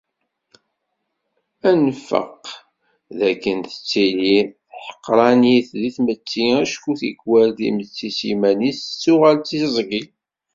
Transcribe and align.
Ad 1.69 1.77
nfaq 1.85 2.43
d 3.17 3.19
akken 3.31 3.57
tettili 3.71 4.39
tḥeqqṛanit 4.73 5.67
di 5.81 5.89
tmetti 5.95 6.45
acku 6.63 6.91
tikkwal 6.99 7.49
timetti 7.57 8.09
s 8.17 8.19
yiman-is 8.27 8.79
tettuɣal 8.81 9.35
d 9.41 9.45
tiẓgi. 9.47 10.03